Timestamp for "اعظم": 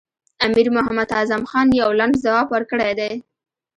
1.17-1.43